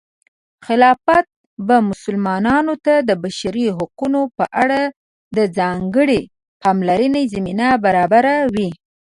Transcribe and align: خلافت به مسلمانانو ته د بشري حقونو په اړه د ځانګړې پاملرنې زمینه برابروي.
خلافت 0.65 1.25
به 1.67 1.75
مسلمانانو 1.89 2.73
ته 2.85 2.93
د 3.09 3.11
بشري 3.23 3.65
حقونو 3.77 4.21
په 4.37 4.45
اړه 4.63 4.81
د 5.37 5.39
ځانګړې 5.57 6.21
پاملرنې 6.61 7.23
زمینه 7.33 7.67
برابروي. 7.85 8.69